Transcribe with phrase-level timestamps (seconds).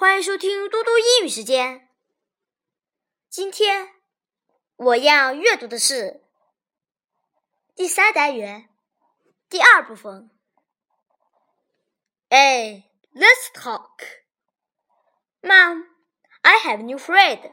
[0.00, 1.88] 欢迎收听嘟嘟英语时间。
[3.28, 3.94] 今天
[4.76, 6.22] 我要阅读的是
[7.74, 8.68] 第三单元
[9.48, 10.30] 第二部分。
[12.28, 14.02] Hey, let's talk.
[15.42, 15.84] Mom,
[16.42, 17.52] I have a new friend.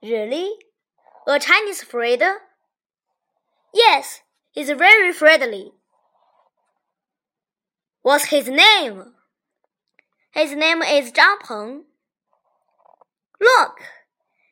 [0.00, 0.58] Really?
[1.26, 2.40] A Chinese friend?
[3.72, 4.20] Yes,
[4.52, 5.72] he's very friendly.
[8.02, 9.14] What's his name?
[10.31, 11.83] His name is Zhang Peng.
[13.41, 13.81] Look,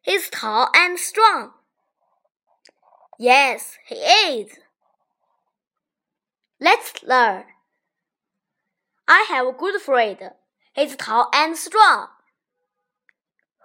[0.01, 1.51] he's tall and strong.
[3.17, 4.51] Yes, he is.
[6.59, 7.45] Let's learn.
[9.07, 10.17] I have a good friend.
[10.73, 12.07] He's tall and strong.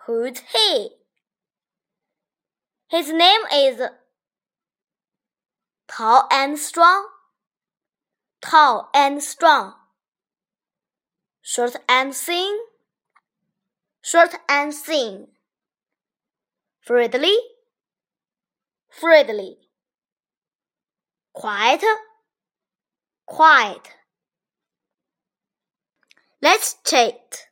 [0.07, 0.91] Who's he?
[2.89, 3.81] His name is
[5.89, 7.09] Tall and Strong.
[8.41, 9.75] Tall and strong
[11.47, 12.59] short and thin,
[14.01, 15.27] short and thin,
[16.81, 17.37] friendly,
[18.89, 19.59] friendly,
[21.35, 21.85] quiet,
[23.27, 23.91] quiet.
[26.41, 27.49] Let's chat.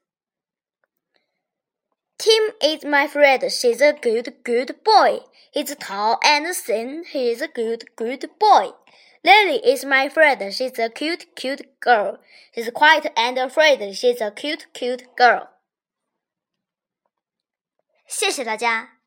[2.18, 3.44] Tim is my friend.
[3.52, 5.18] She's a good, good boy.
[5.52, 7.04] He's tall and thin.
[7.10, 8.70] He's a good, good boy.
[9.23, 10.53] Lily is my friend.
[10.53, 12.19] She's a cute, cute girl.
[12.53, 13.95] She's quiet and afraid.
[13.95, 15.49] She's a cute, cute girl.
[18.07, 18.99] 谢谢大家，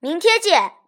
[0.00, 0.79] 明天见。